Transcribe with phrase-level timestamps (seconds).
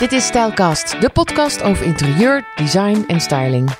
[0.00, 3.70] Dit is Stylecast, de podcast over interieur, design en styling.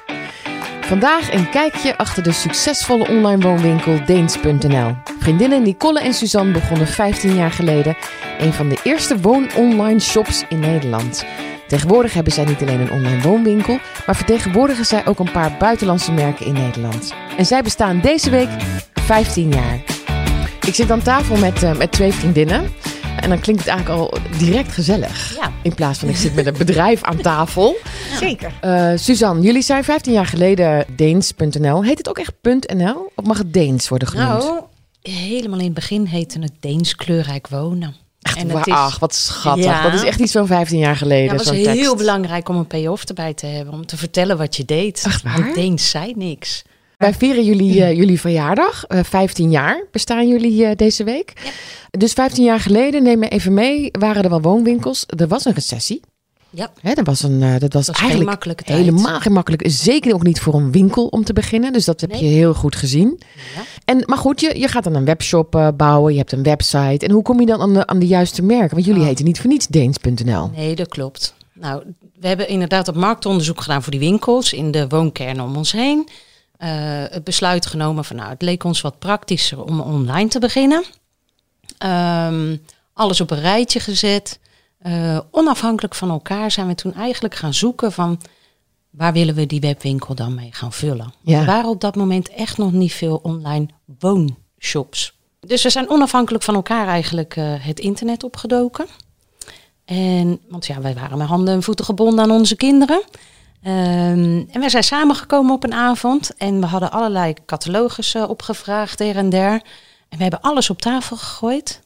[0.81, 4.95] Vandaag een kijkje achter de succesvolle online woonwinkel Deens.nl.
[5.19, 7.97] Vriendinnen Nicole en Suzanne begonnen 15 jaar geleden
[8.39, 11.25] een van de eerste woon-online shops in Nederland.
[11.69, 16.13] Tegenwoordig hebben zij niet alleen een online woonwinkel, maar vertegenwoordigen zij ook een paar buitenlandse
[16.13, 17.15] merken in Nederland.
[17.37, 18.51] En zij bestaan deze week
[18.93, 19.81] 15 jaar.
[20.67, 22.73] Ik zit aan tafel met, uh, met twee vriendinnen.
[23.21, 25.35] En dan klinkt het eigenlijk al direct gezellig.
[25.37, 25.53] Ja.
[25.63, 27.77] In plaats van ik zit met een bedrijf aan tafel.
[28.21, 28.53] Zeker.
[28.65, 31.85] Uh, Suzanne, jullie zijn 15 jaar geleden Deens.nl.
[31.85, 32.33] Heet het ook echt
[32.75, 33.13] .nl?
[33.15, 34.29] Of mag het Deens worden genoemd?
[34.43, 34.61] Nou,
[35.03, 37.95] helemaal in het begin heette het Deens kleurrijk wonen.
[38.21, 39.65] Echt, en wa- het is- ach, wat schattig.
[39.65, 39.83] Ja.
[39.83, 41.25] Dat is echt iets van 15 jaar geleden.
[41.25, 41.97] Ja, het was heel tekst.
[41.97, 43.75] belangrijk om een payoff erbij te hebben.
[43.75, 45.03] Om te vertellen wat je deed.
[45.07, 45.41] Echt waar?
[45.43, 46.63] Want Deens zei niks.
[47.01, 48.85] Wij vieren jullie, eh, jullie verjaardag.
[48.87, 51.33] Eh, 15 jaar bestaan jullie eh, deze week.
[51.91, 55.05] Dus 15 jaar geleden, neem me even mee, waren er wel woonwinkels.
[55.17, 56.01] Er was een recessie.
[56.51, 58.79] Ja, Hè, dat was, een, dat was was geen eigenlijk tijd.
[58.79, 59.63] helemaal geen makkelijk.
[59.67, 61.73] Zeker ook niet voor een winkel om te beginnen.
[61.73, 62.23] Dus dat heb Nee.
[62.25, 63.21] je heel goed gezien.
[63.55, 63.63] Ja.
[63.85, 66.13] En, maar goed, je, je gaat dan een webshop bouwen.
[66.13, 67.07] Je hebt een website.
[67.07, 68.71] En hoe kom je dan aan de, aan de juiste merken?
[68.75, 69.07] Want jullie Oh.
[69.07, 70.51] heten niet voor niets Deens.nl.
[70.57, 71.35] Nee, dat klopt.
[71.53, 71.83] Nou,
[72.21, 76.09] we hebben inderdaad op marktonderzoek gedaan voor die winkels in de woonkern om ons heen.
[76.61, 80.85] Eh, het besluit genomen van nou, het leek ons wat praktischer om online te beginnen.
[81.79, 82.57] Ehm,
[82.93, 84.41] alles op een rijtje gezet.
[84.79, 88.21] Eh, onafhankelijk van elkaar zijn we toen eigenlijk gaan zoeken van
[88.91, 91.13] waar willen we die webwinkel dan mee gaan vullen.
[91.21, 91.41] Ja.
[91.41, 95.19] Er waren op dat moment echt nog niet veel online woonshops.
[95.41, 98.87] Dus we zijn onafhankelijk van elkaar eigenlijk eh, het internet opgedoken.
[99.85, 103.03] En, want ja, wij waren met handen en voeten gebonden aan onze kinderen.
[103.63, 109.17] Ehm, en wij zijn samengekomen op een avond en we hadden allerlei catalogussen opgevraagd her
[109.17, 109.53] en der.
[110.09, 111.81] En we hebben alles op tafel gegooid.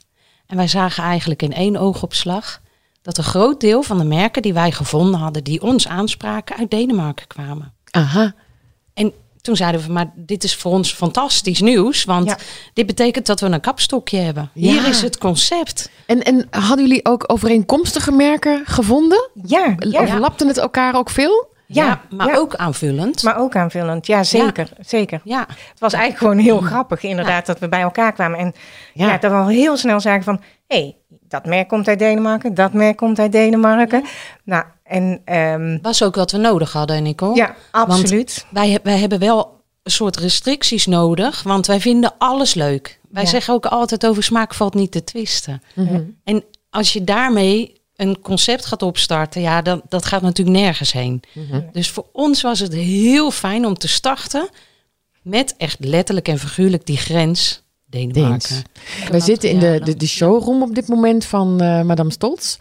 [0.47, 2.61] En wij zagen eigenlijk in één oogopslag
[3.03, 6.71] dat een groot deel van de merken die wij gevonden hadden, die ons aanspraken, uit
[6.71, 7.73] Denemarken kwamen.
[7.91, 8.35] Aha.
[8.95, 12.39] En toen zeiden we, maar dit is voor ons fantastisch nieuws, want Ja.
[12.73, 14.51] dit betekent dat we een kapstokje hebben.
[14.55, 14.71] Ja.
[14.71, 15.91] Hier is het concept.
[16.07, 19.31] En, en hadden jullie ook overeenkomstige merken gevonden?
[19.47, 20.01] Ja, ja.
[20.01, 21.53] Overlapten het elkaar ook veel?
[21.67, 22.37] Ja, Ja, maar ja.
[22.37, 23.23] ook aanvullend.
[23.23, 24.07] maar ook aanvullend.
[24.07, 24.69] Ja, zeker.
[24.81, 25.21] zeker.
[25.25, 28.39] ja, Het was eigenlijk gewoon heel grappig inderdaad dat we bij elkaar kwamen.
[28.39, 28.53] En
[28.93, 29.07] Ja.
[29.07, 29.19] ja.
[29.19, 30.41] dat we al heel snel zagen van...
[30.67, 30.97] hé, hey,
[31.29, 34.05] dat merk komt uit Denemarken, dat merk komt uit Denemarken.
[34.45, 37.35] Nou, en ehm, was ook wat we nodig hadden, Nicole.
[37.37, 38.47] ja, absoluut.
[38.51, 43.01] Wij, wij hebben wel een soort restricties nodig, want wij vinden alles leuk.
[43.11, 43.29] Wij Ja.
[43.29, 45.63] zeggen ook altijd over smaak valt niet te twisten.
[46.25, 51.23] En als je daarmee een concept gaat opstarten, ja, dan, dat gaat natuurlijk nergens heen.
[51.73, 54.49] Dus voor ons was het heel fijn om te starten
[55.23, 57.64] met echt letterlijk en figuurlijk die grens
[57.95, 58.65] Denemarken.
[59.11, 62.57] Wij zitten in de, de, de showroom op dit moment van eh, Madame Stolz.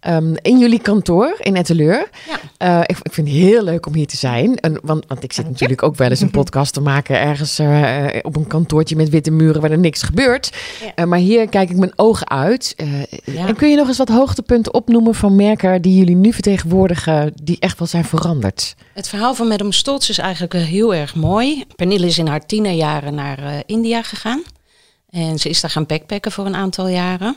[0.00, 2.08] Ehm, in jullie kantoor in Etteleur.
[2.28, 2.38] Ja.
[2.56, 4.56] Eh, ik, ik vind het heel leuk om hier te zijn.
[4.56, 8.06] En, want, want ik zit natuurlijk ook wel eens een podcast te maken ergens eh,
[8.22, 10.50] op een kantoortje met witte muren waar er niks gebeurt.
[10.96, 11.04] Ja.
[11.06, 12.74] Maar hier kijk ik mijn ogen uit.
[13.24, 13.46] Ja.
[13.46, 17.56] En kun je nog eens wat hoogtepunten opnoemen van merken die jullie nu vertegenwoordigen, die
[17.60, 18.74] echt wel zijn veranderd?
[18.92, 21.64] Het verhaal van Madame Stolz is eigenlijk heel erg mooi.
[21.76, 24.42] Pernille is in haar tienerjaren naar India gegaan.
[25.14, 27.36] En ze is daar gaan backpacken voor een aantal jaren.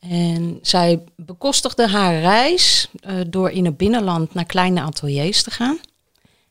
[0.00, 5.78] En zij bekostigde haar reis eh, door in het binnenland naar kleine ateliers te gaan.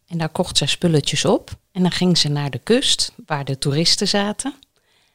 [0.07, 1.49] En daar kocht zij spulletjes op.
[1.71, 4.53] En dan ging ze naar de kust, waar de toeristen zaten.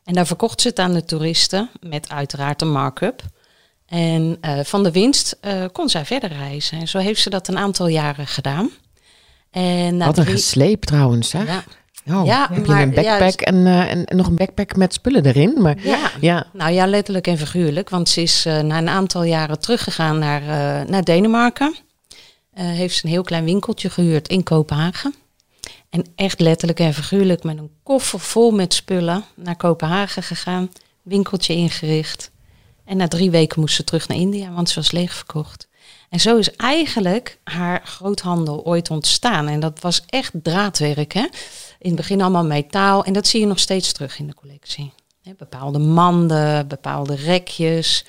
[0.04, 3.22] En daar verkocht ze het aan de toeristen met uiteraard een markup.
[3.86, 6.80] En eh, van de winst eh, kon zij verder reizen.
[6.80, 8.70] En zo heeft ze dat een aantal jaren gedaan.
[9.50, 11.42] En wat een drie- gesleep trouwens, hè?
[11.42, 11.64] Ja,
[12.10, 14.76] Oh, Ja, heb je maar- een backpack ja, en, eh, en, en nog een backpack
[14.76, 15.62] met spullen erin?
[15.62, 16.10] Maar ja.
[16.20, 16.46] ja.
[16.52, 17.88] Nou ja, letterlijk en figuurlijk.
[17.90, 21.74] Want ze is eh, na een aantal jaren teruggegaan naar, eh, naar Denemarken.
[22.54, 25.14] Heeft ze een heel klein winkeltje gehuurd in Kopenhagen.
[25.90, 30.70] En echt letterlijk en figuurlijk met een koffer vol met spullen naar Kopenhagen gegaan.
[31.02, 32.30] Winkeltje ingericht.
[32.84, 35.68] En na drie weken moest ze terug naar India, want ze was leegverkocht.
[36.08, 39.48] En zo is eigenlijk haar groothandel ooit ontstaan.
[39.48, 41.12] En dat was echt draadwerk.
[41.12, 41.26] Hè?
[41.78, 43.04] In het begin allemaal metaal.
[43.04, 44.92] En dat zie je nog steeds terug in de collectie.
[45.36, 48.04] Bepaalde manden, bepaalde rekjes.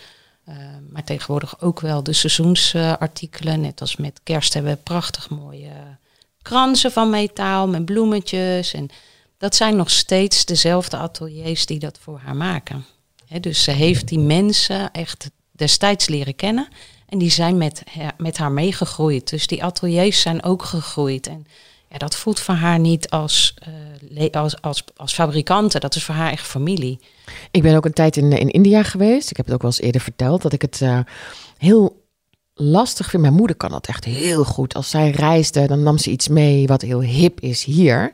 [0.45, 0.55] eh,
[0.89, 3.61] maar tegenwoordig ook wel de seizoensartikelen.
[3.61, 5.97] net als met kerst hebben we prachtig mooie
[6.41, 8.73] kransen van metaal met bloemetjes.
[8.73, 8.89] En
[9.37, 12.85] dat zijn nog steeds dezelfde ateliers die dat voor haar maken.
[13.39, 16.67] Dus ze heeft die mensen echt destijds leren kennen.
[17.09, 17.83] En die zijn met,
[18.17, 19.29] met haar meegegroeid.
[19.29, 21.27] Dus die ateliers zijn ook gegroeid.
[21.27, 21.47] En
[21.89, 23.53] ja, dat voelt voor haar niet als,
[24.09, 25.79] le- als, als, als fabrikante.
[25.79, 26.99] Dat is voor haar echt familie.
[27.51, 29.29] Ik ben ook een tijd in, in India geweest.
[29.29, 30.99] Ik heb het ook wel eens eerder verteld dat ik het eh,
[31.57, 31.96] heel
[32.57, 33.21] lastig vind.
[33.21, 34.73] Mijn moeder kan dat echt heel goed.
[34.73, 38.11] Als zij reisde, dan nam ze iets mee wat heel hip is hier.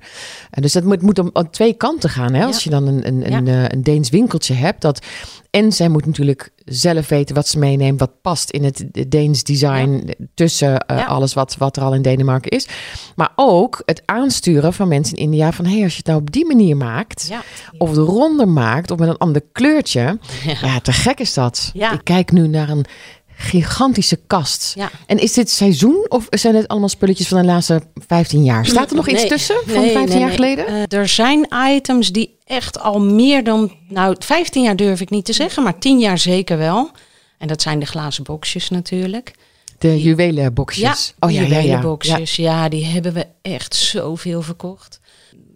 [0.50, 2.34] En dus dat moet, moet om- aan twee kanten gaan.
[2.34, 2.46] Hè?
[2.46, 2.62] Als Ja.
[2.64, 3.38] je dan een, een, Ja.
[3.38, 4.82] een, eh, een Deens winkeltje hebt.
[4.82, 5.06] Dat,
[5.50, 8.00] en zij moet natuurlijk zelf weten wat ze meeneemt.
[8.00, 10.14] Wat past in het Deens design.
[10.34, 12.68] Tussen eh, alles wat, wat er al in Denemarken is.
[13.16, 15.52] Maar ook het aansturen van mensen in India.
[15.52, 17.30] Van hey, als je het nou op die manier maakt.
[17.78, 18.92] Of de ronder maakt.
[18.92, 20.20] Of met een ander kleurtje.
[20.62, 20.80] Ja.
[20.80, 21.72] Te gek is dat.
[21.74, 22.86] Ik kijk nu naar een
[23.36, 24.72] gigantische kast.
[24.76, 24.92] Ja.
[25.06, 28.66] En is dit seizoen of zijn het allemaal spulletjes van de laatste 15 jaar?
[28.66, 30.68] Staat er nog iets tussen van nee, 15 nee, jaar geleden?
[30.68, 35.26] Eh, er zijn items die echt al meer dan, nou 15 jaar durf ik niet
[35.26, 36.92] te zeggen, maar 10 jaar zeker wel.
[37.38, 39.34] En dat zijn de glazen boxjes natuurlijk.
[39.78, 41.14] de juwelenboxjes.
[41.20, 41.96] Ja, oh ja, ja, ja.
[42.00, 42.20] ja.
[42.24, 42.70] Ja.
[42.70, 45.00] die hebben we echt zoveel verkocht.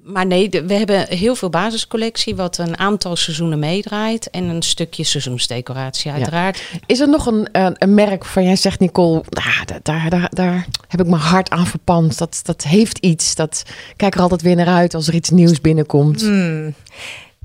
[0.08, 4.30] Maar nee, de- we hebben heel veel basiscollectie, wat een aantal seizoenen meedraait.
[4.30, 6.62] En een stukje seizoensdecoratie, uiteraard.
[6.86, 10.30] Is er nog een, een, een merk van jij zegt, Nicole, ah, daar, daar, daar,
[10.34, 12.18] daar heb ik mijn hart aan verpand.
[12.18, 13.36] Dat, dat heeft iets.
[13.36, 13.64] Dat
[13.96, 16.22] kijk er altijd weer naar uit als er iets nieuws binnenkomt.
[16.22, 16.74] Hmm.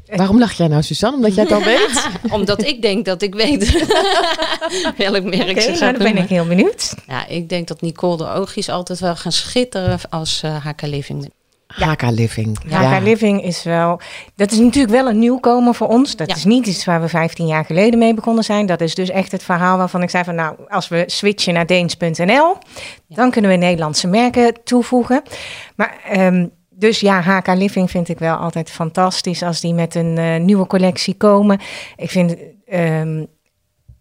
[0.06, 1.17] Waarom lach jij nou, Suzanne?
[1.17, 2.09] Omdat jij het al weet?
[2.31, 3.73] Omdat ik denk dat ik weet
[4.97, 6.94] welk merk Oké, ze nou, dan ben ik heel benieuwd.
[7.09, 11.31] Ja, ik denk dat Nicole de oogjes altijd wel gaan schitteren als eh HK Living.
[11.75, 12.59] HK Living.
[12.69, 14.01] HK Living is wel,
[14.37, 16.17] dat is natuurlijk wel een nieuwkomer voor ons.
[16.17, 16.35] Dat Ja.
[16.35, 18.67] is niet iets waar we 15 jaar geleden mee begonnen zijn.
[18.67, 21.67] Dat is dus echt het verhaal waarvan ik zei van nou, als we switchen naar
[21.67, 22.57] Deens.nl,
[23.09, 25.23] dan kunnen we Nederlandse merken toevoegen.
[25.77, 30.19] Maar ehm, dus ja, HK Living vind ik wel altijd fantastisch als die met een
[30.19, 31.61] eh, nieuwe collectie komen.
[31.97, 32.37] Ik vind
[32.67, 33.25] ehm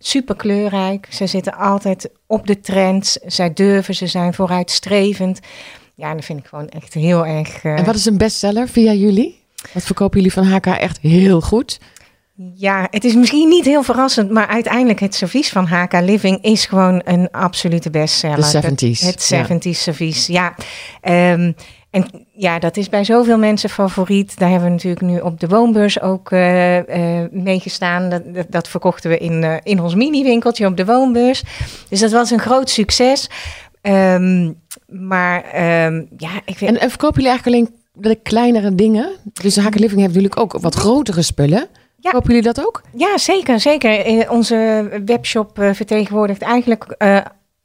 [0.04, 1.08] super kleurrijk.
[1.10, 3.14] Ze zitten altijd op de trends.
[3.14, 5.40] Zij durven, ze zijn vooruitstrevend.
[6.01, 7.63] Ja, dat vind ik gewoon echt heel erg.
[7.63, 9.39] eh, En wat is een bestseller via jullie?
[9.74, 11.80] Wat verkopen jullie van HK echt heel goed?
[12.56, 16.65] Ja, het is misschien niet heel verrassend, maar uiteindelijk het servies van HK Living is
[16.65, 18.36] gewoon een absolute bestseller.
[18.36, 19.45] De 70s, Dat- Het ja.
[19.45, 20.56] 70s servies, ja.
[21.01, 21.51] Ehm,
[21.89, 24.38] en ja, dat is bij zoveel mensen favoriet.
[24.39, 26.77] Daar hebben we natuurlijk nu op de woonbeurs ook eh
[27.21, 28.09] eh, meegestaan.
[28.09, 31.44] Dat, dat, dat verkochten we in, in ons mini-winkeltje op de woonbeurs.
[31.89, 33.30] Dus dat was een groot succes.
[33.81, 34.51] Ehm,
[34.88, 36.72] maar ehm, ja, ik vind...
[36.72, 39.10] En, en verkopen jullie eigenlijk alleen de kleinere dingen?
[39.33, 41.68] Dus HK Living heeft natuurlijk ook wat grotere spullen.
[42.01, 42.12] Ja.
[42.12, 42.81] Kopen jullie dat ook?
[42.94, 44.30] Ja, zeker, zeker.
[44.30, 47.18] Onze webshop eh, vertegenwoordigt eigenlijk eh,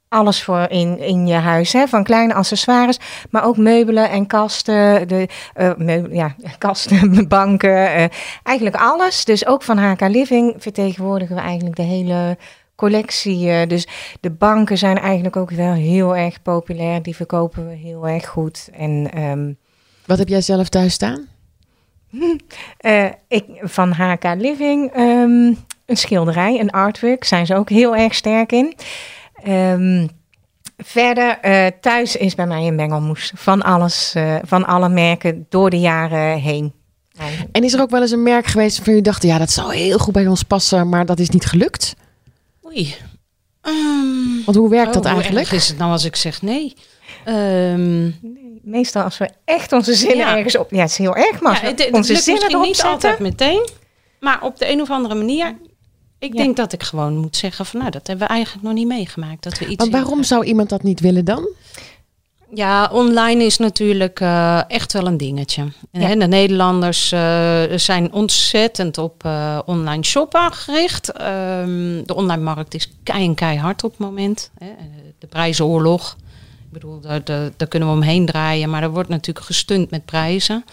[0.09, 1.73] alles voor in, in je huis.
[1.73, 1.87] Hè?
[1.87, 2.99] Van kleine accessoires,
[3.29, 5.07] maar ook meubelen en kasten.
[5.07, 8.09] De, eh, meubelen, ja, kasten, banken,
[8.43, 9.25] eigenlijk alles.
[9.25, 12.37] Dus ook van HK Living vertegenwoordigen we eigenlijk de hele
[12.77, 13.49] collectie.
[13.49, 13.67] eh.
[13.67, 13.87] dus
[14.19, 17.01] de banken zijn eigenlijk ook wel heel erg populair.
[17.01, 18.69] Die verkopen we heel erg goed.
[18.73, 19.51] En ehm,
[20.05, 21.25] Wat heb jij zelf thuis staan?
[22.77, 25.53] Eh, ik, van HK Living, ehm,
[25.85, 28.73] een schilderij, een artwork, zijn ze ook heel erg sterk in.
[29.43, 30.07] Ehm,
[30.77, 35.79] verder, eh, thuis is bij mij een mengelmoes van alles, van alle merken door de
[35.79, 36.73] jaren heen.
[37.51, 39.29] En is er ook wel eens een merk geweest waarvan jullie dachten...
[39.29, 41.95] ja, dat zou heel goed bij ons passen, maar dat is niet gelukt?
[42.67, 42.95] Oei.
[43.61, 45.45] Ehm, Want hoe werkt oh, dat hoe eigenlijk?
[45.45, 46.73] erg is het nou als ik zeg nee?
[47.25, 48.09] Ehm,
[48.61, 50.35] Meestal als we echt onze zinnen Ja.
[50.37, 50.71] ergens op...
[50.71, 52.93] Ja, het is heel erg, maar ja, het, het onze lukt zinnen erop niet zetten...
[52.93, 53.69] altijd meteen.
[54.19, 55.57] Maar op de een of andere manier...
[56.19, 56.43] Ik Ja.
[56.43, 57.79] denk dat ik gewoon moet zeggen van...
[57.79, 59.43] Nou, dat hebben we eigenlijk nog niet meegemaakt.
[59.43, 61.47] Dat we iets Want waarom in- zou iemand dat niet willen dan?
[62.53, 65.61] Ja, online is natuurlijk eh, echt wel een dingetje.
[65.91, 66.07] En, Ja.
[66.07, 71.11] hè, de Nederlanders eh, zijn ontzettend op eh, online shoppen gericht.
[71.11, 74.51] Ehm, de online markt is kei en keihard op het moment.
[74.57, 74.67] Hè.
[75.19, 76.15] De prijzenoorlog.
[76.65, 78.69] Ik bedoel, daar, daar, daar kunnen we omheen draaien.
[78.69, 80.65] Maar er wordt natuurlijk gestund met prijzen.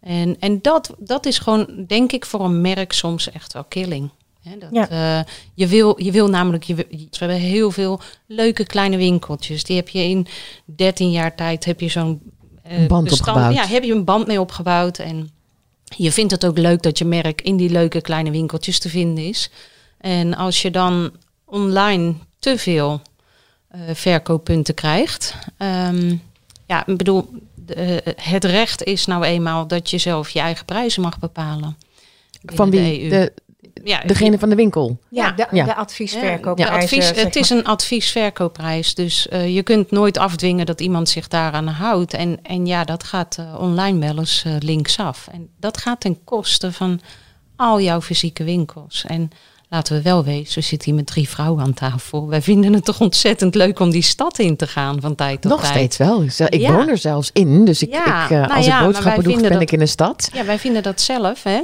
[0.00, 4.10] En, en dat, dat is gewoon, denk ik, voor een merk soms echt wel killing.
[4.42, 4.88] Dat, Ja.
[4.88, 9.64] eh, je, wil, je wil namelijk, je, we hebben heel veel leuke kleine winkeltjes.
[9.64, 10.26] Die heb je in
[10.64, 12.20] 13 jaar tijd, heb je zo'n
[12.62, 13.54] Een band opgebouwd.
[13.54, 14.98] Ja, heb je een band mee opgebouwd.
[14.98, 15.30] En
[15.96, 19.24] je vindt het ook leuk dat je merk in die leuke kleine winkeltjes te vinden
[19.24, 19.50] is.
[19.98, 21.10] En als je dan
[21.44, 23.00] online te veel
[23.68, 25.34] eh, verkooppunten krijgt.
[25.56, 26.16] ehm,
[26.66, 31.02] ja, ik bedoel, de, het recht is nou eenmaal dat je zelf je eigen prijzen
[31.02, 31.76] mag bepalen.
[32.44, 32.80] Van wie?
[32.80, 33.08] de EU.
[33.08, 33.32] De,
[33.84, 34.98] ja, degene van de winkel.
[35.10, 35.64] Ja, de, Ja.
[35.64, 36.76] de ja, adviesverkoopprijzen.
[36.78, 38.94] de advies, zeg het is een adviesverkoopprijs.
[38.94, 42.14] Dus eh, je kunt nooit afdwingen dat iemand zich daaraan houdt.
[42.14, 45.28] En, en ja, dat gaat eh, online wel eens eh, linksaf.
[45.32, 47.00] En dat gaat ten koste van
[47.56, 49.04] al jouw fysieke winkels.
[49.06, 49.30] En
[49.68, 52.28] laten we wel wezen, we zitten hier met drie vrouwen aan tafel.
[52.28, 55.50] Wij vinden het toch ontzettend leuk om die stad in te gaan van tijd tot
[55.50, 55.72] Nog tijd.
[55.74, 56.22] steeds wel.
[56.48, 56.72] Ik- Ja.
[56.72, 57.64] woon er zelfs in.
[57.64, 59.78] Dus ik, Ja, ik, eh, nou als ja, ik boodschappen doe, ben dat- ik in
[59.78, 60.30] de stad.
[60.32, 61.60] Ja, wij vinden dat zelf, hè.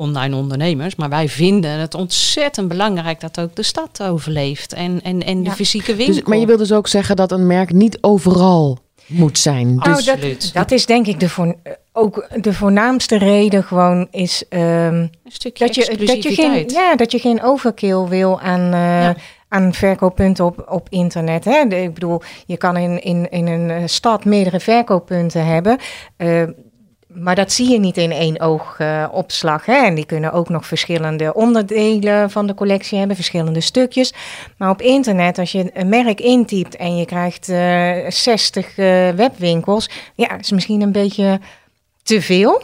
[0.00, 0.94] Online ondernemers.
[0.96, 4.72] Maar wij vinden het ontzettend belangrijk dat ook de stad overleeft.
[4.72, 5.54] En, en, en de Ja.
[5.54, 6.14] fysieke winkel.
[6.14, 9.68] Dus, maar je wil dus ook zeggen dat een merk niet overal moet zijn.
[9.78, 11.54] Oh, Dus, dat, dat is denk ik de, voor,
[11.92, 14.62] ook de voornaamste reden gewoon is ehm,
[14.94, 18.80] een stukje dat, je, dat, je geen, ja, dat je geen overkill wil aan, eh,
[19.02, 19.14] Ja.
[19.48, 21.44] aan verkooppunten op, op internet.
[21.44, 21.58] Hè?
[21.76, 25.78] Ik bedoel, je kan in, in, in een eh, stad meerdere verkooppunten hebben.
[26.16, 26.42] eh,
[27.14, 29.66] maar dat zie je niet in één oogopslag.
[29.66, 34.14] En die kunnen ook nog verschillende onderdelen van de collectie hebben, verschillende stukjes.
[34.56, 39.90] Maar op internet, als je een merk intypt en je krijgt eh 60 eh, webwinkels,
[40.14, 41.40] ja, is misschien een beetje
[42.02, 42.62] te veel.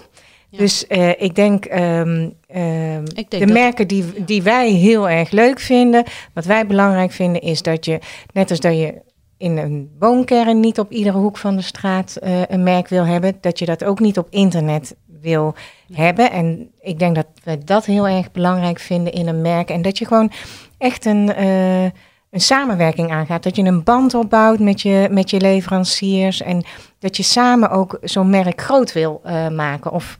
[0.51, 0.59] Ja.
[0.59, 5.31] Dus eh, ik denk, ehm, ehm, Ik denk de merken die, die wij heel erg
[5.31, 7.99] leuk vinden, wat wij belangrijk vinden, is dat je,
[8.33, 8.95] net als dat je
[9.39, 13.37] in een woonkern niet op iedere hoek van de straat eh, een merk wil hebben,
[13.41, 15.55] dat je dat ook niet op internet wil
[15.93, 16.31] hebben.
[16.31, 19.71] En ik denk dat we dat heel erg belangrijk vinden in een merk.
[19.71, 20.31] En dat je gewoon
[20.79, 21.83] echt een, eh,
[22.31, 23.43] een samenwerking aangaat.
[23.43, 26.43] Dat je een band opbouwt met je, met je leveranciers.
[26.43, 26.65] En
[26.99, 29.93] dat je samen ook zo'n merk groot wil eh, maken.
[29.93, 30.19] Of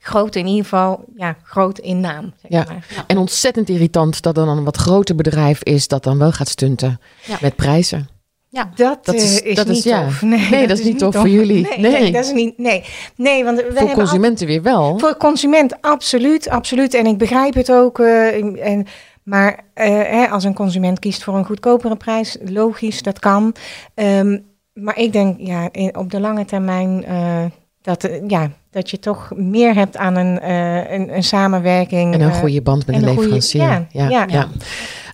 [0.00, 2.32] groot in ieder geval, ja, groot in naam.
[2.42, 2.64] Zeg Ja.
[2.72, 3.04] maar.
[3.06, 6.48] En ontzettend irritant dat er dan een wat groter bedrijf is dat dan wel gaat
[6.48, 7.38] stunten Ja.
[7.40, 8.08] met prijzen.
[8.52, 10.04] Ja, Dat, Dat eh, is- is, dat is- niet ja.
[10.04, 10.22] tof.
[10.22, 11.62] Nee, dat is niet tof voor jullie.
[11.68, 12.00] Nee, Nee.
[12.00, 12.58] nee, dat is niet.
[12.58, 12.84] Nee,
[13.16, 14.98] nee want we Voor consumenten weer wel.
[14.98, 16.94] Voor consument, absoluut, absoluut.
[16.94, 17.98] En ik begrijp het ook.
[17.98, 18.86] eh, en,
[19.22, 23.54] maar eh, hè, als een consument kiest voor een goedkopere prijs, logisch, dat kan.
[23.94, 24.38] Ehm,
[24.72, 27.44] maar ik denk, ja, in- op de lange termijn eh,
[27.82, 32.14] dat, ja, dat je toch meer hebt aan een, eh, een, een samenwerking.
[32.14, 33.60] En een goede band met goede- leverancier.
[33.62, 34.24] ja, ja, ja.
[34.28, 34.48] ja.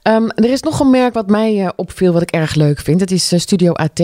[0.06, 3.00] Ehm, er is nog een merk wat mij eh, opviel, wat ik erg leuk vind.
[3.00, 4.00] Het is eh, Studio AT.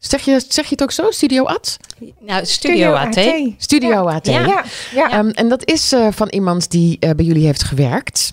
[0.00, 1.10] Zeg je, zeg je het ook zo?
[1.10, 1.76] Studio AT?
[2.18, 3.20] nou, Studio AT.
[3.56, 4.26] Studio AT.
[4.26, 5.10] Ja, ja, ja.
[5.10, 8.32] Ehm, en dat is eh, van iemand die eh, bij jullie heeft gewerkt.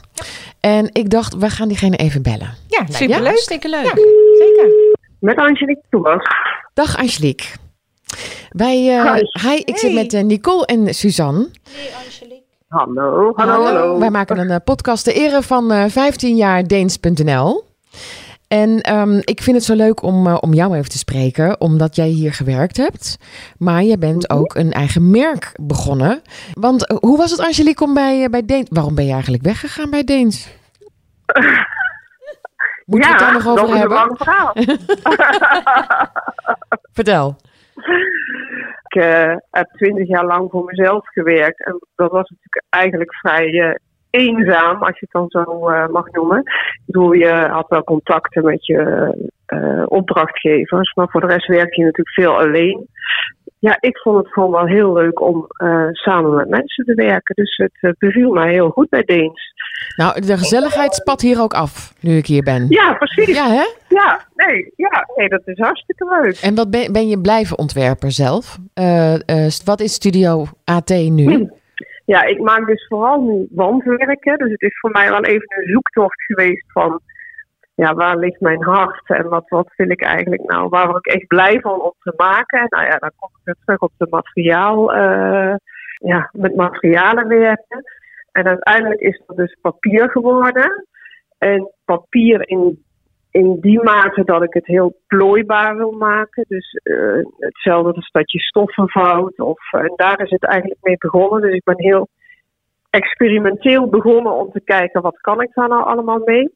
[0.59, 2.55] En ik dacht, we gaan diegene even bellen.
[2.67, 3.27] ja Ja, superleuk.
[3.27, 3.83] Hartstikke leuk.
[3.85, 3.93] Ja,
[4.45, 4.69] zeker.
[5.19, 6.23] Met Angelique Thomas.
[6.73, 7.45] Dag Angelique.
[8.49, 9.49] Wij, eh, Hi.
[9.49, 11.49] hi, ik zit met Nicole en Suzanne.
[12.77, 13.99] Hallo, hallo, hallo.
[13.99, 17.63] Wij maken een eh, podcast ter ere van eh 15 jaar Deens.nl.
[18.47, 21.95] En ehm, ik vind het zo leuk om, eh, om jou even te spreken, omdat
[21.95, 23.17] jij hier gewerkt hebt.
[23.57, 24.39] Maar je bent Mhm.
[24.39, 26.21] ook een eigen merk begonnen.
[26.53, 28.67] Want eh, hoe was het Angelique om bij, eh, bij Deens...
[28.71, 30.47] Waarom ben je eigenlijk weggegaan bij Deens?
[32.85, 33.97] Moeten we het daar nog over dat is hebben?
[33.97, 34.53] een lang verhaal.
[36.97, 37.35] Vertel.
[38.97, 41.65] Eh, heb twintig jaar lang voor mezelf gewerkt.
[41.65, 43.75] En dat was natuurlijk eigenlijk vrij eh,
[44.09, 46.39] eenzaam, als je het dan zo eh, mag noemen.
[46.39, 49.35] Ik bedoel, je had wel contacten met je
[49.87, 50.93] opdrachtgevers.
[50.93, 52.87] Maar voor de rest werk je natuurlijk veel alleen.
[53.59, 57.35] Ja, ik vond het gewoon wel heel leuk om eh, samen met mensen te werken.
[57.35, 59.53] Dus het eh, beviel mij heel goed bij Deens.
[59.95, 62.65] Nou, de gezelligheid spat hier ook af, nu ik hier ben.
[62.69, 63.35] Ja, precies.
[63.35, 63.65] Ja, hè?
[63.87, 66.35] Ja, nee, ja, nee, dat is hartstikke leuk.
[66.41, 68.57] En wat ben, ben je blijven ontwerper zelf?
[68.73, 69.15] Eh,
[69.65, 71.49] wat is Studio AT nu?
[72.05, 74.37] Ja, ik maak dus vooral nu wandwerken.
[74.37, 77.01] Dus het is voor mij wel even een zoektocht geweest van...
[77.77, 80.69] Ja, waar ligt mijn hart en wat, wat wil ik eigenlijk nou?
[80.69, 82.59] Waar word ik echt blij van om te maken?
[82.59, 84.93] En nou ja, dan kom ik weer terug op de materiaal...
[84.93, 85.55] eh,
[85.97, 87.83] ja, met materialen werken.
[88.31, 90.85] En uiteindelijk is dat dus papier geworden.
[91.37, 92.83] En papier in,
[93.31, 96.45] in die mate dat ik het heel plooibaar wil maken.
[96.47, 99.39] Dus eh, hetzelfde als dat je stoffen vouwt.
[99.39, 101.41] Of, en daar is het eigenlijk mee begonnen.
[101.41, 102.07] Dus ik ben heel
[102.89, 106.55] experimenteel begonnen om te kijken wat kan ik daar nou allemaal mee.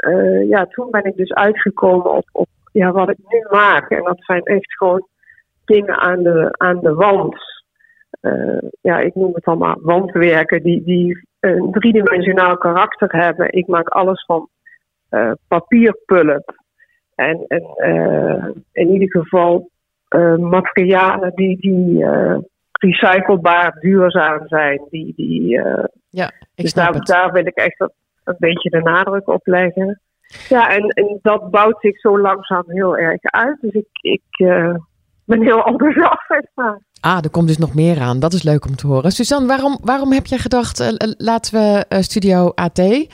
[0.00, 3.90] Eh, ja, toen ben ik dus uitgekomen op, op ja, wat ik nu maak.
[3.90, 5.06] En dat zijn echt gewoon
[5.64, 7.36] dingen aan de, aan de wand.
[8.20, 13.52] Eh, ja, ik noem het allemaal wandwerken die, die een driedimensionaal karakter hebben.
[13.52, 14.48] Ik maak alles van
[15.08, 16.54] eh, papierpulp.
[17.14, 17.64] En, en
[18.72, 19.70] in ieder geval
[20.38, 22.06] materialen die, die
[22.72, 24.86] recyclebaar, duurzaam zijn.
[24.90, 25.60] Die, die,
[26.08, 27.06] Ja, ik dus snap daar, het.
[27.06, 27.90] daar wil ik echt
[28.30, 30.00] een beetje de nadruk op leggen.
[30.48, 33.58] Ja, en, en dat bouwt zich zo langzaam heel erg uit.
[33.60, 34.74] Dus ik, ik eh,
[35.24, 35.78] ben heel
[36.28, 36.80] zeg maar.
[37.00, 38.20] Ah, er komt dus nog meer aan.
[38.20, 39.12] Dat is leuk om te horen.
[39.12, 43.08] Suzanne, waarom, waarom heb jij gedacht, eh, laten we eh, Studio AT...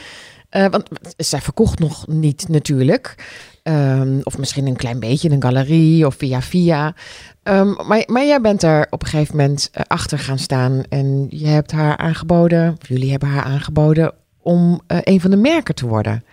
[0.50, 3.14] want zij verkocht nog niet natuurlijk.
[3.62, 6.94] Ehm, of misschien een klein beetje in een galerie of via via.
[7.42, 10.82] Ehm, maar, maar jij bent er op een gegeven moment achter gaan staan.
[10.88, 14.14] En je hebt haar aangeboden, of jullie hebben haar aangeboden...
[14.47, 16.25] om eh, een van de merken te worden.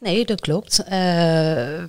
[0.00, 0.78] Nee, dat klopt.
[0.84, 0.90] Eh,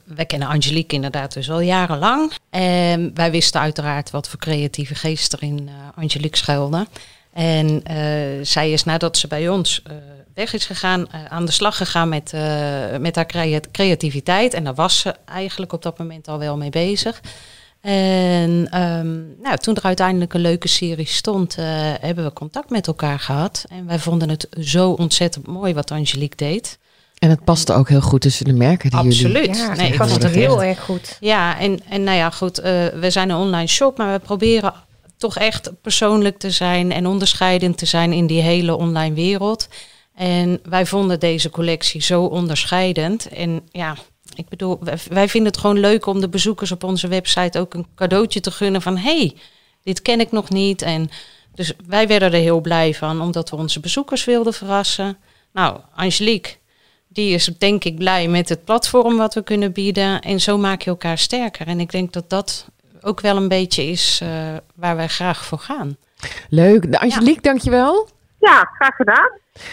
[0.04, 2.32] wij kennen Angelique inderdaad dus al jarenlang.
[2.50, 6.88] En wij wisten uiteraard wat voor creatieve geest er in eh, Angelique schuilde.
[7.34, 7.82] En
[8.46, 9.84] zij is nadat ze bij ons
[10.34, 12.34] weg is gegaan, aan de slag gegaan met,
[13.00, 14.54] met haar crea- creativiteit.
[14.54, 17.22] En daar was ze eigenlijk op dat moment al wel mee bezig.
[17.82, 21.66] En ehm, nou, toen er uiteindelijk een leuke serie stond, eh,
[22.00, 23.66] hebben we contact met elkaar gehad.
[23.70, 26.80] En wij vonden het zo ontzettend mooi wat Angelique deed.
[27.18, 29.38] En het paste ook heel goed tussen de merken die jullie...
[29.38, 29.58] Absoluut.
[29.58, 31.18] Ja, Nee, nee, ik er het heel erg goed.
[31.20, 34.74] Ja, en, en nou ja, goed, eh, we zijn een online shop, maar we proberen
[35.18, 39.68] toch echt persoonlijk te zijn en onderscheidend te zijn in die hele online wereld.
[40.16, 43.28] En wij vonden deze collectie zo onderscheidend.
[43.28, 43.96] En ja,
[44.36, 47.86] ik bedoel, wij, vinden het gewoon leuk om de bezoekers op onze website ook een
[47.96, 49.36] cadeautje te gunnen van hey,
[49.84, 50.82] dit ken ik nog niet.
[50.82, 51.10] En
[51.56, 55.18] dus wij werden er heel blij van, omdat we onze bezoekers wilden verrassen.
[55.54, 56.56] Nou, Angelique,
[57.08, 60.22] die is denk ik blij met het platform wat we kunnen bieden.
[60.22, 61.68] En zo maak je elkaar sterker.
[61.68, 62.66] En ik denk dat dat
[63.02, 64.30] ook wel een beetje is eh,
[64.76, 65.98] waar wij graag voor gaan.
[66.50, 66.96] Leuk.
[66.96, 68.08] Angelique, dankjewel.
[68.42, 69.30] Ja, graag gedaan.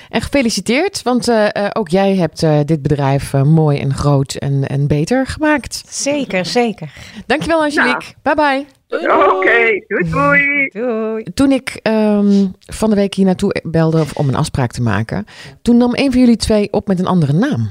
[0.09, 4.69] En gefeliciteerd, want eh, eh, ook jij hebt eh, dit bedrijf mooi en groot en,
[4.69, 5.83] en beter gemaakt.
[5.87, 6.93] Zeker, zeker.
[7.27, 8.15] Dankjewel Angelique.
[8.23, 8.67] Bye bye.
[8.89, 10.69] Oké, doei doei.
[10.73, 11.23] Doei.
[11.35, 15.25] Toen ik ehm, van de week hier naartoe belde om een afspraak te maken,
[15.63, 17.71] toen nam een van jullie twee op met een andere naam.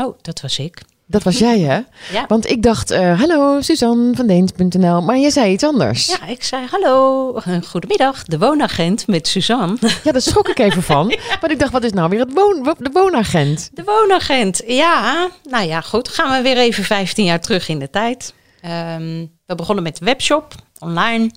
[0.00, 0.82] Oh, dat was ik.
[1.10, 1.80] Dat was jij, hè?
[2.12, 2.24] Ja.
[2.28, 6.06] Want ik dacht, eh, hallo, Suzanne van Deens.nl, maar jij zei iets anders.
[6.06, 7.32] Ja, ik zei hallo,
[7.70, 9.76] goedemiddag, de woonagent met Suzanne.
[10.04, 11.06] Ja, daar schrok ik even van.
[11.40, 13.70] Want ik dacht, wat is nou weer het woon, de woonagent?
[13.72, 15.28] De woonagent, ja.
[15.50, 16.08] Nou ja, goed.
[16.08, 18.34] Gaan we weer even 15 jaar terug in de tijd.
[18.60, 21.30] Ehm, we begonnen met de webshop, online.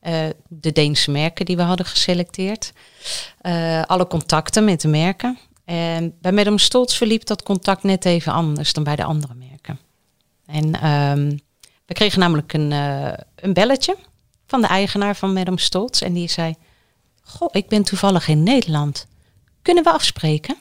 [0.00, 0.14] eh,
[0.48, 2.72] de Deense merken die we hadden geselecteerd.
[3.40, 5.38] Eh, alle contacten met de merken.
[5.70, 9.78] En bij Madame Stolz verliep dat contact net even anders dan bij de andere merken.
[10.46, 11.36] En ehm,
[11.86, 13.96] we kregen namelijk een, eh, een belletje
[14.46, 16.02] van de eigenaar van Madame Stolz.
[16.02, 16.54] En die zei,
[17.22, 19.06] goh, ik ben toevallig in Nederland.
[19.62, 20.56] Kunnen we afspreken?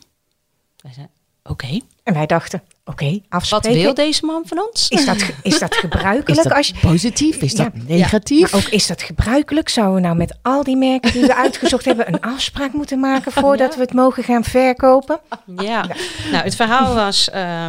[0.78, 1.80] Wij zeiden, oké.
[2.04, 3.82] En wij dachten, oké, Wat afspreken.
[3.82, 4.90] wil deze man van ons?
[4.90, 6.44] Is dat, is dat Is gebruikelijk?
[6.44, 7.36] dat als je, positief?
[7.42, 8.54] Is dat negatief?
[8.54, 9.70] ook is dat gebruikelijk?
[9.70, 13.32] Zouden we nou met al die merken die we uitgezocht hebben een afspraak moeten maken
[13.32, 15.20] voordat we het mogen gaan verkopen?
[15.58, 15.86] Ja,
[16.32, 17.68] nou het verhaal was eh,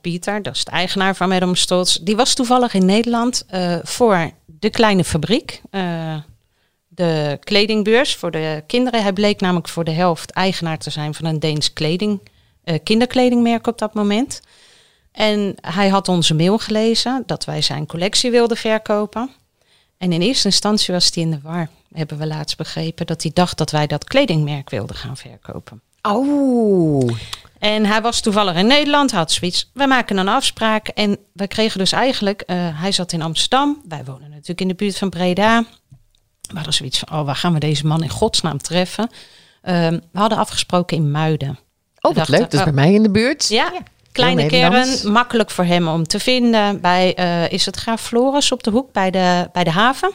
[0.00, 1.96] Pieter, dat is de eigenaar van Madame Stolz.
[1.96, 5.60] Die was toevallig in Nederland eh, voor de kleine fabriek.
[5.70, 6.14] eh,
[6.88, 9.02] de kledingbeurs voor de kinderen.
[9.02, 12.20] Hij bleek namelijk voor de helft eigenaar te zijn van een Deens kleding,
[12.82, 14.40] kinderkledingmerk op dat moment.
[15.18, 19.30] En hij had onze mail gelezen dat wij zijn collectie wilden verkopen.
[19.96, 23.30] En in eerste instantie was hij in de war, hebben we laatst begrepen, dat hij
[23.34, 25.82] dacht dat wij dat kledingmerk wilden gaan verkopen.
[26.02, 27.10] Oh,
[27.58, 29.70] En hij was toevallig in Nederland, had zoiets.
[29.74, 33.82] We maken een afspraak en we kregen dus eigenlijk, eh, hij zat in Amsterdam.
[33.88, 35.64] Wij wonen natuurlijk in de buurt van Breda.
[36.40, 39.10] We hadden zoiets van, oh, waar gaan we deze man in godsnaam treffen?
[39.62, 41.50] Ehm, we hadden afgesproken in Muiden.
[41.50, 41.58] oh
[42.00, 42.42] wat dachten, leuk.
[42.42, 43.48] Dat is oh, bij mij in de buurt.
[43.48, 43.72] Ja,
[44.12, 46.80] kleine kern, makkelijk voor hem om te vinden.
[46.80, 50.12] Bij, eh, is het Graaf Floris op de hoek bij de, bij de haven.